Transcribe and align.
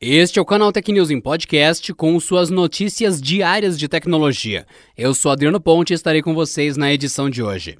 Este 0.00 0.38
é 0.38 0.42
o 0.42 0.44
canal 0.44 0.70
Tech 0.70 0.92
News 0.92 1.10
em 1.10 1.20
podcast 1.20 1.92
com 1.92 2.20
suas 2.20 2.50
notícias 2.50 3.20
diárias 3.20 3.76
de 3.76 3.88
tecnologia. 3.88 4.64
Eu 4.96 5.12
sou 5.12 5.32
Adriano 5.32 5.60
Ponte 5.60 5.92
e 5.92 5.94
estarei 5.94 6.22
com 6.22 6.36
vocês 6.36 6.76
na 6.76 6.92
edição 6.92 7.28
de 7.28 7.42
hoje. 7.42 7.76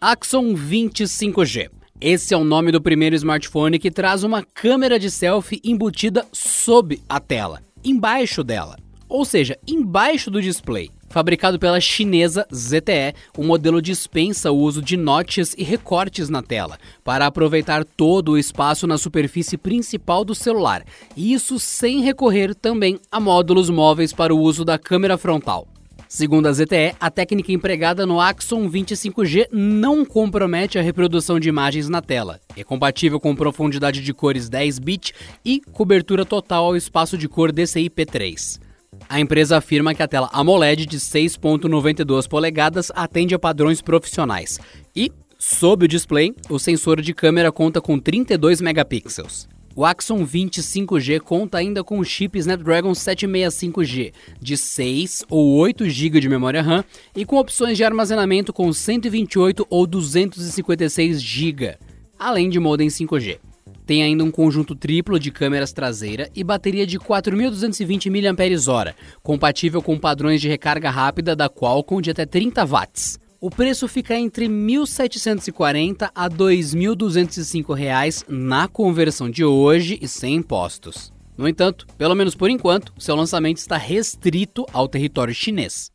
Axon 0.00 0.54
25G. 0.54 1.70
Esse 2.00 2.32
é 2.32 2.36
o 2.36 2.44
nome 2.44 2.70
do 2.70 2.80
primeiro 2.80 3.16
smartphone 3.16 3.80
que 3.80 3.90
traz 3.90 4.22
uma 4.22 4.44
câmera 4.44 4.96
de 4.96 5.10
selfie 5.10 5.60
embutida 5.64 6.24
sob 6.30 7.02
a 7.08 7.18
tela, 7.18 7.62
embaixo 7.84 8.44
dela, 8.44 8.76
ou 9.08 9.24
seja, 9.24 9.58
embaixo 9.66 10.30
do 10.30 10.40
display. 10.40 10.90
Fabricado 11.08 11.58
pela 11.58 11.80
chinesa 11.80 12.46
ZTE, 12.54 13.14
o 13.38 13.44
modelo 13.44 13.80
dispensa 13.80 14.50
o 14.50 14.58
uso 14.58 14.82
de 14.82 14.96
notches 14.96 15.54
e 15.56 15.62
recortes 15.62 16.28
na 16.28 16.42
tela, 16.42 16.78
para 17.02 17.26
aproveitar 17.26 17.84
todo 17.84 18.32
o 18.32 18.38
espaço 18.38 18.86
na 18.86 18.98
superfície 18.98 19.56
principal 19.56 20.24
do 20.24 20.34
celular, 20.34 20.84
e 21.16 21.32
isso 21.32 21.58
sem 21.58 22.02
recorrer 22.02 22.54
também 22.54 22.98
a 23.10 23.18
módulos 23.18 23.70
móveis 23.70 24.12
para 24.12 24.34
o 24.34 24.40
uso 24.40 24.64
da 24.64 24.78
câmera 24.78 25.16
frontal. 25.16 25.66
Segundo 26.08 26.46
a 26.46 26.52
ZTE, 26.52 26.94
a 27.00 27.10
técnica 27.10 27.50
empregada 27.50 28.06
no 28.06 28.20
Axon 28.20 28.70
25G 28.70 29.48
não 29.50 30.04
compromete 30.04 30.78
a 30.78 30.82
reprodução 30.82 31.40
de 31.40 31.48
imagens 31.48 31.88
na 31.88 32.00
tela. 32.00 32.40
É 32.56 32.62
compatível 32.62 33.18
com 33.18 33.34
profundidade 33.34 34.00
de 34.00 34.14
cores 34.14 34.48
10 34.48 34.78
bit 34.78 35.12
e 35.44 35.60
cobertura 35.72 36.24
total 36.24 36.66
ao 36.66 36.76
espaço 36.76 37.18
de 37.18 37.28
cor 37.28 37.50
DCI-P3. 37.50 38.65
A 39.08 39.20
empresa 39.20 39.56
afirma 39.56 39.94
que 39.94 40.02
a 40.02 40.08
tela 40.08 40.28
AMOLED 40.32 40.86
de 40.86 40.98
6.92 40.98 42.28
polegadas 42.28 42.90
atende 42.94 43.34
a 43.34 43.38
padrões 43.38 43.80
profissionais 43.80 44.58
e, 44.94 45.10
sob 45.38 45.84
o 45.84 45.88
display, 45.88 46.34
o 46.48 46.58
sensor 46.58 47.00
de 47.00 47.14
câmera 47.14 47.52
conta 47.52 47.80
com 47.80 47.98
32 47.98 48.60
megapixels. 48.60 49.48
O 49.76 49.84
Axon 49.84 50.26
25G 50.26 51.20
conta 51.20 51.58
ainda 51.58 51.84
com 51.84 51.98
o 51.98 52.04
chip 52.04 52.38
Snapdragon 52.38 52.92
765G 52.92 54.12
de 54.40 54.56
6 54.56 55.26
ou 55.28 55.54
8 55.56 55.86
GB 55.90 56.18
de 56.18 56.30
memória 56.30 56.62
RAM 56.62 56.82
e 57.14 57.26
com 57.26 57.36
opções 57.36 57.76
de 57.76 57.84
armazenamento 57.84 58.54
com 58.54 58.72
128 58.72 59.66
ou 59.68 59.86
256 59.86 61.20
GB, 61.22 61.76
além 62.18 62.48
de 62.48 62.58
modem 62.58 62.88
5G. 62.88 63.38
Tem 63.86 64.02
ainda 64.02 64.24
um 64.24 64.32
conjunto 64.32 64.74
triplo 64.74 65.18
de 65.18 65.30
câmeras 65.30 65.72
traseira 65.72 66.28
e 66.34 66.42
bateria 66.42 66.84
de 66.84 66.98
4.220 66.98 68.10
mAh, 68.10 68.92
compatível 69.22 69.80
com 69.80 69.96
padrões 69.96 70.40
de 70.40 70.48
recarga 70.48 70.90
rápida 70.90 71.36
da 71.36 71.48
Qualcomm 71.48 72.02
de 72.02 72.10
até 72.10 72.26
30 72.26 72.66
watts. 72.66 73.16
O 73.40 73.48
preço 73.48 73.86
fica 73.86 74.18
entre 74.18 74.46
R$ 74.46 74.52
1.740 74.52 76.10
a 76.12 76.24
R$ 76.24 76.30
2.205 76.30 78.24
na 78.28 78.66
conversão 78.66 79.30
de 79.30 79.44
hoje 79.44 79.96
e 80.02 80.08
sem 80.08 80.34
impostos. 80.34 81.12
No 81.38 81.46
entanto, 81.46 81.86
pelo 81.96 82.16
menos 82.16 82.34
por 82.34 82.50
enquanto, 82.50 82.92
seu 82.98 83.14
lançamento 83.14 83.58
está 83.58 83.76
restrito 83.76 84.66
ao 84.72 84.88
território 84.88 85.34
chinês. 85.34 85.92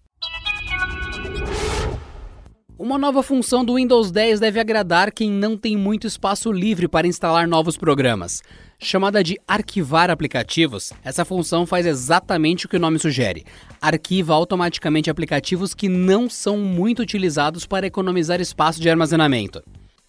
Uma 2.81 2.97
nova 2.97 3.21
função 3.21 3.63
do 3.63 3.75
Windows 3.75 4.09
10 4.09 4.39
deve 4.39 4.59
agradar 4.59 5.11
quem 5.11 5.29
não 5.29 5.55
tem 5.55 5.77
muito 5.77 6.07
espaço 6.07 6.51
livre 6.51 6.87
para 6.87 7.05
instalar 7.05 7.47
novos 7.47 7.77
programas. 7.77 8.41
Chamada 8.79 9.23
de 9.23 9.39
arquivar 9.47 10.09
aplicativos, 10.09 10.91
essa 11.03 11.23
função 11.23 11.67
faz 11.67 11.85
exatamente 11.85 12.65
o 12.65 12.69
que 12.69 12.77
o 12.77 12.79
nome 12.79 12.97
sugere. 12.97 13.45
Arquiva 13.79 14.33
automaticamente 14.33 15.11
aplicativos 15.11 15.75
que 15.75 15.87
não 15.87 16.27
são 16.27 16.57
muito 16.57 17.03
utilizados 17.03 17.67
para 17.67 17.85
economizar 17.85 18.41
espaço 18.41 18.81
de 18.81 18.89
armazenamento. 18.89 19.61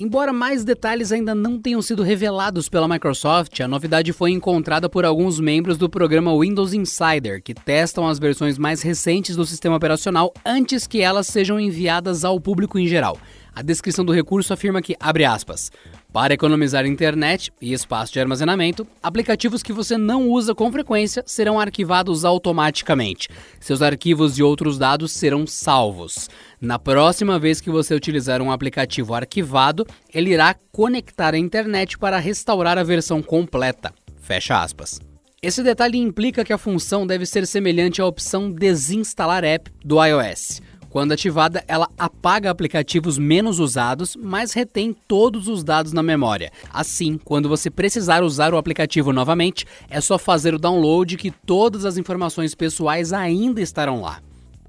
Embora 0.04 0.32
mais 0.32 0.64
detalhes 0.64 1.12
ainda 1.12 1.32
não 1.32 1.60
tenham 1.60 1.80
sido 1.80 2.02
revelados 2.02 2.68
pela 2.68 2.88
Microsoft, 2.88 3.60
a 3.60 3.68
novidade 3.68 4.12
foi 4.12 4.32
encontrada 4.32 4.88
por 4.88 5.04
alguns 5.04 5.38
membros 5.38 5.78
do 5.78 5.88
programa 5.88 6.36
Windows 6.36 6.74
Insider, 6.74 7.40
que 7.40 7.54
testam 7.54 8.08
as 8.08 8.18
versões 8.18 8.58
mais 8.58 8.82
recentes 8.82 9.36
do 9.36 9.46
sistema 9.46 9.76
operacional 9.76 10.34
antes 10.44 10.88
que 10.88 11.00
elas 11.00 11.28
sejam 11.28 11.60
enviadas 11.60 12.24
ao 12.24 12.40
público 12.40 12.80
em 12.80 12.88
geral. 12.88 13.16
A 13.54 13.60
descrição 13.60 14.02
do 14.04 14.12
recurso 14.12 14.52
afirma 14.52 14.80
que, 14.80 14.96
abre 14.98 15.26
aspas, 15.26 15.70
para 16.10 16.32
economizar 16.32 16.86
internet 16.86 17.52
e 17.60 17.72
espaço 17.74 18.12
de 18.12 18.18
armazenamento, 18.18 18.86
aplicativos 19.02 19.62
que 19.62 19.74
você 19.74 19.98
não 19.98 20.30
usa 20.30 20.54
com 20.54 20.72
frequência 20.72 21.22
serão 21.26 21.60
arquivados 21.60 22.24
automaticamente. 22.24 23.28
Seus 23.60 23.82
arquivos 23.82 24.38
e 24.38 24.42
outros 24.42 24.78
dados 24.78 25.12
serão 25.12 25.46
salvos. 25.46 26.30
Na 26.60 26.78
próxima 26.78 27.38
vez 27.38 27.60
que 27.60 27.70
você 27.70 27.94
utilizar 27.94 28.40
um 28.40 28.50
aplicativo 28.50 29.12
arquivado, 29.12 29.86
ele 30.12 30.30
irá 30.30 30.54
conectar 30.70 31.34
a 31.34 31.38
internet 31.38 31.98
para 31.98 32.18
restaurar 32.18 32.78
a 32.78 32.82
versão 32.82 33.22
completa. 33.22 33.92
Fecha 34.22 34.62
aspas. 34.62 34.98
Esse 35.42 35.62
detalhe 35.62 35.98
implica 35.98 36.44
que 36.44 36.52
a 36.52 36.58
função 36.58 37.06
deve 37.06 37.26
ser 37.26 37.46
semelhante 37.46 38.00
à 38.00 38.06
opção 38.06 38.50
Desinstalar 38.50 39.44
App 39.44 39.70
do 39.84 40.02
iOS. 40.02 40.62
Quando 40.92 41.12
ativada, 41.12 41.64
ela 41.66 41.88
apaga 41.98 42.50
aplicativos 42.50 43.16
menos 43.16 43.58
usados, 43.58 44.14
mas 44.14 44.52
retém 44.52 44.94
todos 45.08 45.48
os 45.48 45.64
dados 45.64 45.94
na 45.94 46.02
memória. 46.02 46.52
Assim, 46.70 47.16
quando 47.16 47.48
você 47.48 47.70
precisar 47.70 48.22
usar 48.22 48.52
o 48.52 48.58
aplicativo 48.58 49.10
novamente, 49.10 49.64
é 49.88 50.02
só 50.02 50.18
fazer 50.18 50.52
o 50.52 50.58
download 50.58 51.16
que 51.16 51.30
todas 51.30 51.86
as 51.86 51.96
informações 51.96 52.54
pessoais 52.54 53.10
ainda 53.10 53.62
estarão 53.62 54.02
lá. 54.02 54.20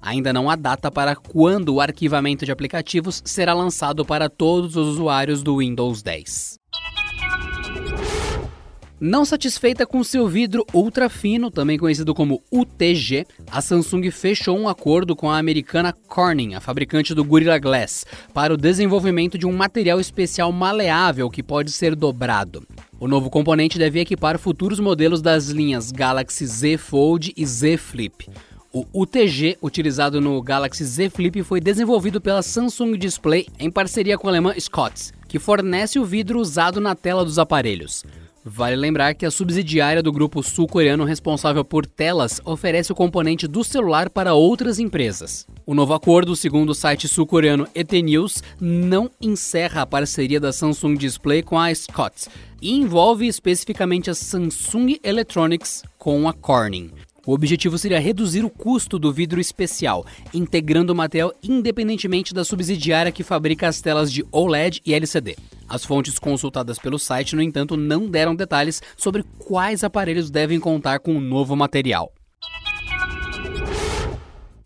Ainda 0.02 0.32
não 0.32 0.50
há 0.50 0.56
data 0.56 0.90
para 0.90 1.14
quando 1.14 1.74
o 1.74 1.82
arquivamento 1.82 2.46
de 2.46 2.54
aplicativos 2.54 3.22
será 3.26 3.54
lançado 3.54 4.06
para 4.06 4.30
todos 4.30 4.78
os 4.78 4.88
usuários 4.88 5.44
do 5.44 5.58
Windows 5.58 6.02
10. 6.02 6.58
Não 9.06 9.26
satisfeita 9.26 9.86
com 9.86 10.02
seu 10.02 10.30
vidro 10.30 10.66
ultra 10.74 11.10
fino, 11.10 11.52
também 11.52 11.78
conhecido 11.78 12.16
como 12.16 12.42
UTG, 12.50 13.28
a 13.52 13.60
Samsung 13.60 14.10
fechou 14.10 14.58
um 14.58 14.70
acordo 14.70 15.14
com 15.14 15.30
a 15.30 15.38
americana 15.38 15.92
Corning, 15.92 16.54
a 16.54 16.62
fabricante 16.62 17.14
do 17.14 17.22
Gorilla 17.22 17.60
Glass, 17.60 18.06
para 18.34 18.54
o 18.54 18.58
desenvolvimento 18.58 19.38
de 19.38 19.46
um 19.46 19.52
material 19.52 20.00
especial 20.00 20.54
maleável 20.54 21.30
que 21.30 21.44
pode 21.44 21.74
ser 21.74 21.98
dobrado. 21.98 22.66
O 22.98 23.06
novo 23.06 23.30
componente 23.30 23.78
deve 23.78 24.00
equipar 24.00 24.40
futuros 24.40 24.80
modelos 24.80 25.22
das 25.22 25.50
linhas 25.50 25.92
Galaxy 25.92 26.46
Z 26.46 26.78
Fold 26.78 27.34
e 27.36 27.46
Z 27.46 27.76
Flip. 27.76 28.30
O 28.72 28.86
UTG, 28.94 29.58
utilizado 29.62 30.22
no 30.22 30.42
Galaxy 30.42 30.86
Z 30.86 31.10
Flip, 31.10 31.44
foi 31.44 31.60
desenvolvido 31.60 32.22
pela 32.22 32.42
Samsung 32.42 32.98
Display 32.98 33.48
em 33.60 33.70
parceria 33.70 34.18
com 34.18 34.30
a 34.30 34.32
alemã 34.32 34.58
Scotts, 34.58 35.12
que 35.28 35.40
fornece 35.40 36.00
o 36.00 36.06
vidro 36.06 36.40
usado 36.40 36.80
na 36.80 36.96
tela 36.96 37.26
dos 37.26 37.38
aparelhos. 37.38 38.06
Vale 38.46 38.76
lembrar 38.76 39.14
que 39.14 39.26
a 39.26 39.32
subsidiária 39.32 40.04
do 40.04 40.12
grupo 40.12 40.44
sul-coreano 40.44 41.06
responsável 41.06 41.64
por 41.64 41.86
telas 41.86 42.42
oferece 42.44 42.92
o 42.92 42.96
componente 42.96 43.48
do 43.48 43.64
celular 43.64 44.10
para 44.10 44.34
outras 44.34 44.80
empresas. 44.80 45.48
O 45.66 45.74
novo 45.74 45.94
acordo, 45.94 46.36
segundo 46.36 46.72
o 46.72 46.76
site 46.76 47.08
sul-coreano 47.08 47.66
ET 47.74 47.92
News, 47.94 48.44
não 48.60 49.10
encerra 49.22 49.84
a 49.84 49.86
parceria 49.86 50.42
da 50.42 50.52
Samsung 50.52 50.96
Display 50.96 51.42
com 51.42 51.58
a 51.58 51.74
Scott 51.74 52.28
e 52.62 52.74
envolve 52.74 53.28
especificamente 53.28 54.10
a 54.10 54.14
Samsung 54.14 55.00
Electronics 55.02 55.84
com 55.98 56.28
a 56.28 56.34
Corning. 56.34 56.92
O 57.26 57.34
objetivo 57.34 57.78
seria 57.78 58.02
reduzir 58.02 58.44
o 58.44 58.50
custo 58.50 59.00
do 59.00 59.14
vidro 59.14 59.40
especial, 59.40 60.06
integrando 60.34 60.92
o 60.92 60.96
material 60.96 61.34
independentemente 61.42 62.34
da 62.34 62.44
subsidiária 62.44 63.14
que 63.14 63.24
fabrica 63.24 63.70
as 63.70 63.80
telas 63.80 64.12
de 64.12 64.26
OLED 64.30 64.82
e 64.86 64.94
LCD. 64.94 65.38
As 65.68 65.86
fontes 65.86 66.20
consultadas 66.20 66.78
pelo 66.78 67.00
site, 67.00 67.36
no 67.36 67.42
entanto, 67.42 67.78
não 67.78 68.08
deram 68.08 68.36
detalhes 68.36 68.82
sobre 68.98 69.24
quais 69.40 69.84
aparelhos 69.84 70.30
devem 70.30 70.60
contar 70.60 71.00
com 71.00 71.16
o 71.16 71.22
novo 71.22 71.56
material. 71.56 72.12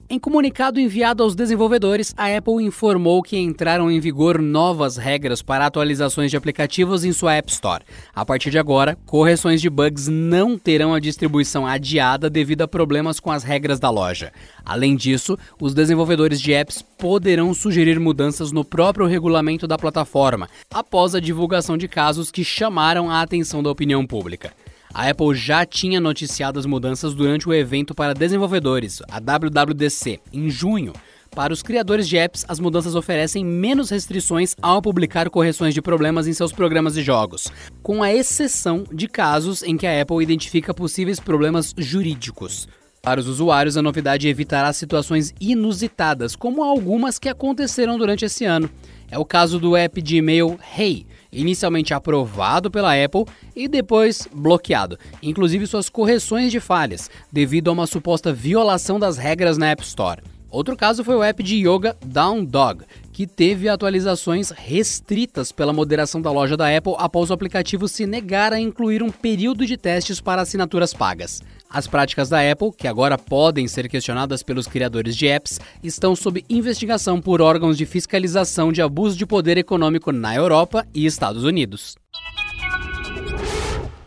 Em 0.09 0.17
comunicado 0.17 0.79
enviado 0.79 1.21
aos 1.21 1.35
desenvolvedores, 1.35 2.13
a 2.15 2.33
Apple 2.33 2.63
informou 2.63 3.21
que 3.21 3.37
entraram 3.37 3.91
em 3.91 3.99
vigor 3.99 4.41
novas 4.41 4.95
regras 4.95 5.41
para 5.41 5.65
atualizações 5.65 6.31
de 6.31 6.37
aplicativos 6.37 7.03
em 7.03 7.11
sua 7.11 7.33
App 7.33 7.51
Store. 7.51 7.83
A 8.15 8.25
partir 8.25 8.49
de 8.49 8.57
agora, 8.57 8.97
correções 9.05 9.59
de 9.59 9.69
bugs 9.69 10.07
não 10.07 10.57
terão 10.57 10.93
a 10.93 10.99
distribuição 11.01 11.67
adiada 11.67 12.29
devido 12.29 12.61
a 12.61 12.69
problemas 12.69 13.19
com 13.19 13.29
as 13.29 13.43
regras 13.43 13.81
da 13.81 13.89
loja. 13.89 14.31
Além 14.63 14.95
disso, 14.95 15.37
os 15.59 15.73
desenvolvedores 15.73 16.39
de 16.39 16.53
apps 16.53 16.81
poderão 16.97 17.53
sugerir 17.53 17.99
mudanças 17.99 18.53
no 18.53 18.63
próprio 18.63 19.07
regulamento 19.07 19.67
da 19.67 19.77
plataforma, 19.77 20.47
após 20.73 21.15
a 21.15 21.19
divulgação 21.19 21.77
de 21.77 21.89
casos 21.89 22.31
que 22.31 22.45
chamaram 22.45 23.11
a 23.11 23.21
atenção 23.21 23.61
da 23.61 23.69
opinião 23.69 24.07
pública. 24.07 24.53
A 24.97 25.11
Apple 25.11 25.35
já 25.35 25.63
tinha 25.63 26.01
noticiado 26.01 26.57
as 26.57 26.65
mudanças 26.65 27.13
durante 27.13 27.47
o 27.47 27.53
evento 27.53 27.93
para 27.93 28.15
desenvolvedores, 28.15 28.99
a 29.07 29.19
WWDC, 29.19 30.19
em 30.33 30.49
junho. 30.49 30.91
Para 31.29 31.53
os 31.53 31.61
criadores 31.61 32.09
de 32.09 32.17
apps, 32.17 32.43
as 32.47 32.59
mudanças 32.59 32.95
oferecem 32.95 33.45
menos 33.45 33.91
restrições 33.91 34.55
ao 34.59 34.81
publicar 34.81 35.29
correções 35.29 35.75
de 35.75 35.83
problemas 35.83 36.25
em 36.25 36.33
seus 36.33 36.51
programas 36.51 36.95
de 36.95 37.03
jogos, 37.03 37.51
com 37.83 38.01
a 38.01 38.11
exceção 38.11 38.85
de 38.91 39.07
casos 39.07 39.61
em 39.61 39.77
que 39.77 39.85
a 39.85 40.01
Apple 40.01 40.23
identifica 40.23 40.73
possíveis 40.73 41.19
problemas 41.19 41.75
jurídicos. 41.77 42.67
Para 43.01 43.19
os 43.19 43.27
usuários, 43.27 43.77
a 43.77 43.81
novidade 43.81 44.27
evitará 44.27 44.71
situações 44.73 45.33
inusitadas, 45.39 46.35
como 46.35 46.63
algumas 46.63 47.17
que 47.17 47.29
aconteceram 47.29 47.97
durante 47.97 48.25
esse 48.25 48.43
ano. 48.43 48.69
É 49.09 49.17
o 49.17 49.23
caso 49.23 49.59
do 49.59 49.77
app 49.77 50.01
de 50.01 50.17
e-mail 50.17 50.59
Hey, 50.77 51.07
inicialmente 51.31 51.93
aprovado 51.93 52.69
pela 52.69 52.93
Apple 52.93 53.25
e 53.55 53.67
depois 53.67 54.27
bloqueado, 54.33 54.99
inclusive 55.23 55.65
suas 55.65 55.87
correções 55.87 56.51
de 56.51 56.59
falhas, 56.59 57.09
devido 57.31 57.69
a 57.69 57.73
uma 57.73 57.87
suposta 57.87 58.33
violação 58.33 58.99
das 58.99 59.17
regras 59.17 59.57
na 59.57 59.69
App 59.69 59.81
Store. 59.83 60.21
Outro 60.49 60.77
caso 60.77 61.03
foi 61.03 61.15
o 61.15 61.23
app 61.23 61.43
de 61.43 61.57
yoga 61.57 61.97
Down 62.05 62.45
Dog, 62.45 62.83
que 63.11 63.27
teve 63.27 63.67
atualizações 63.67 64.49
restritas 64.51 65.51
pela 65.51 65.73
moderação 65.73 66.21
da 66.21 66.31
loja 66.31 66.55
da 66.55 66.75
Apple 66.75 66.93
após 66.97 67.29
o 67.29 67.33
aplicativo 67.33 67.87
se 67.87 68.05
negar 68.05 68.53
a 68.53 68.59
incluir 68.59 69.03
um 69.03 69.11
período 69.11 69.65
de 69.65 69.75
testes 69.75 70.21
para 70.21 70.41
assinaturas 70.41 70.93
pagas. 70.93 71.41
As 71.69 71.85
práticas 71.85 72.29
da 72.29 72.39
Apple, 72.49 72.71
que 72.71 72.87
agora 72.87 73.17
podem 73.17 73.67
ser 73.67 73.89
questionadas 73.89 74.41
pelos 74.41 74.67
criadores 74.67 75.17
de 75.17 75.27
apps, 75.27 75.59
estão 75.83 76.15
sob 76.15 76.45
investigação 76.49 77.19
por 77.19 77.41
órgãos 77.41 77.77
de 77.77 77.85
fiscalização 77.85 78.71
de 78.71 78.81
abuso 78.81 79.17
de 79.17 79.25
poder 79.25 79.57
econômico 79.57 80.13
na 80.13 80.33
Europa 80.33 80.87
e 80.93 81.05
Estados 81.05 81.43
Unidos. 81.43 81.95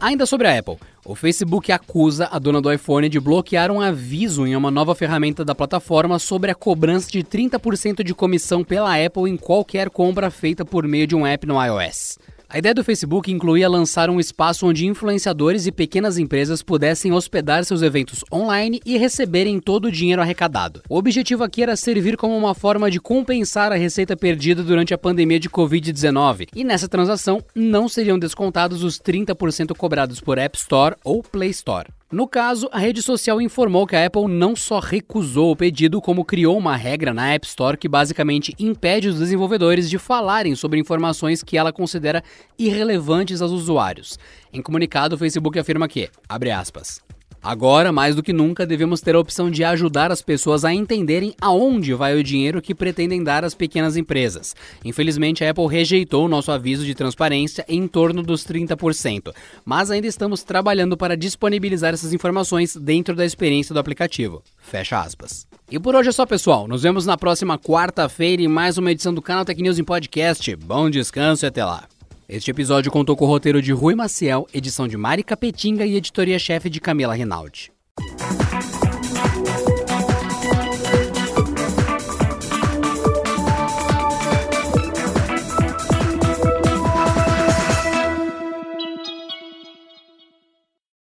Ainda 0.00 0.24
sobre 0.24 0.48
a 0.48 0.58
Apple, 0.58 0.78
o 1.10 1.14
Facebook 1.16 1.72
acusa 1.72 2.28
a 2.30 2.38
dona 2.38 2.60
do 2.60 2.72
iPhone 2.72 3.08
de 3.08 3.18
bloquear 3.18 3.72
um 3.72 3.80
aviso 3.80 4.46
em 4.46 4.54
uma 4.54 4.70
nova 4.70 4.94
ferramenta 4.94 5.44
da 5.44 5.56
plataforma 5.56 6.20
sobre 6.20 6.52
a 6.52 6.54
cobrança 6.54 7.10
de 7.10 7.24
30% 7.24 8.04
de 8.04 8.14
comissão 8.14 8.62
pela 8.62 8.94
Apple 8.94 9.28
em 9.28 9.36
qualquer 9.36 9.90
compra 9.90 10.30
feita 10.30 10.64
por 10.64 10.86
meio 10.86 11.08
de 11.08 11.16
um 11.16 11.26
app 11.26 11.44
no 11.48 11.60
iOS. 11.60 12.16
A 12.52 12.58
ideia 12.58 12.74
do 12.74 12.82
Facebook 12.82 13.30
incluía 13.30 13.68
lançar 13.68 14.10
um 14.10 14.18
espaço 14.18 14.66
onde 14.66 14.84
influenciadores 14.84 15.68
e 15.68 15.72
pequenas 15.72 16.18
empresas 16.18 16.64
pudessem 16.64 17.12
hospedar 17.12 17.64
seus 17.64 17.80
eventos 17.80 18.24
online 18.32 18.80
e 18.84 18.98
receberem 18.98 19.60
todo 19.60 19.84
o 19.84 19.92
dinheiro 19.92 20.20
arrecadado. 20.20 20.82
O 20.88 20.96
objetivo 20.96 21.44
aqui 21.44 21.62
era 21.62 21.76
servir 21.76 22.16
como 22.16 22.36
uma 22.36 22.52
forma 22.52 22.90
de 22.90 22.98
compensar 22.98 23.70
a 23.70 23.76
receita 23.76 24.16
perdida 24.16 24.64
durante 24.64 24.92
a 24.92 24.98
pandemia 24.98 25.38
de 25.38 25.48
Covid-19, 25.48 26.48
e 26.52 26.64
nessa 26.64 26.88
transação 26.88 27.40
não 27.54 27.88
seriam 27.88 28.18
descontados 28.18 28.82
os 28.82 28.98
30% 28.98 29.72
cobrados 29.76 30.20
por 30.20 30.36
App 30.36 30.58
Store 30.58 30.96
ou 31.04 31.22
Play 31.22 31.50
Store. 31.50 31.86
No 32.12 32.26
caso, 32.26 32.68
a 32.72 32.78
rede 32.80 33.00
social 33.02 33.40
informou 33.40 33.86
que 33.86 33.94
a 33.94 34.04
Apple 34.04 34.26
não 34.26 34.56
só 34.56 34.80
recusou 34.80 35.52
o 35.52 35.56
pedido, 35.56 36.00
como 36.00 36.24
criou 36.24 36.58
uma 36.58 36.74
regra 36.74 37.14
na 37.14 37.32
App 37.32 37.46
Store 37.46 37.76
que 37.76 37.88
basicamente 37.88 38.52
impede 38.58 39.06
os 39.06 39.20
desenvolvedores 39.20 39.88
de 39.88 39.96
falarem 39.96 40.56
sobre 40.56 40.80
informações 40.80 41.40
que 41.40 41.56
ela 41.56 41.72
considera 41.72 42.24
irrelevantes 42.58 43.40
aos 43.40 43.52
usuários. 43.52 44.18
Em 44.52 44.60
comunicado, 44.60 45.14
o 45.14 45.18
Facebook 45.18 45.56
afirma 45.56 45.86
que, 45.86 46.10
abre 46.28 46.50
aspas, 46.50 47.00
Agora, 47.42 47.90
mais 47.90 48.14
do 48.14 48.22
que 48.22 48.34
nunca, 48.34 48.66
devemos 48.66 49.00
ter 49.00 49.14
a 49.14 49.18
opção 49.18 49.50
de 49.50 49.64
ajudar 49.64 50.12
as 50.12 50.20
pessoas 50.20 50.62
a 50.62 50.74
entenderem 50.74 51.34
aonde 51.40 51.94
vai 51.94 52.14
o 52.14 52.22
dinheiro 52.22 52.60
que 52.60 52.74
pretendem 52.74 53.24
dar 53.24 53.44
às 53.44 53.54
pequenas 53.54 53.96
empresas. 53.96 54.54
Infelizmente, 54.84 55.42
a 55.42 55.50
Apple 55.50 55.66
rejeitou 55.66 56.26
o 56.26 56.28
nosso 56.28 56.52
aviso 56.52 56.84
de 56.84 56.94
transparência 56.94 57.64
em 57.66 57.88
torno 57.88 58.22
dos 58.22 58.44
30%, 58.44 59.32
mas 59.64 59.90
ainda 59.90 60.06
estamos 60.06 60.42
trabalhando 60.42 60.96
para 60.96 61.16
disponibilizar 61.16 61.94
essas 61.94 62.12
informações 62.12 62.76
dentro 62.76 63.16
da 63.16 63.24
experiência 63.24 63.72
do 63.72 63.80
aplicativo. 63.80 64.42
Fecha 64.58 65.00
aspas. 65.00 65.46
E 65.70 65.78
por 65.78 65.94
hoje 65.94 66.10
é 66.10 66.12
só, 66.12 66.26
pessoal. 66.26 66.68
Nos 66.68 66.82
vemos 66.82 67.06
na 67.06 67.16
próxima 67.16 67.58
quarta-feira 67.58 68.42
em 68.42 68.48
mais 68.48 68.76
uma 68.76 68.90
edição 68.90 69.14
do 69.14 69.22
canal 69.22 69.44
Tech 69.44 69.60
News 69.62 69.78
em 69.78 69.84
Podcast. 69.84 70.54
Bom 70.56 70.90
descanso 70.90 71.46
e 71.46 71.48
até 71.48 71.64
lá. 71.64 71.84
Este 72.32 72.52
episódio 72.52 72.92
contou 72.92 73.16
com 73.16 73.24
o 73.24 73.28
roteiro 73.28 73.60
de 73.60 73.72
Rui 73.72 73.96
Maciel, 73.96 74.46
edição 74.54 74.86
de 74.86 74.96
Mari 74.96 75.24
Capetinga 75.24 75.84
e 75.84 75.96
editoria-chefe 75.96 76.70
de 76.70 76.80
Camila 76.80 77.12
Rinaldi. 77.12 77.72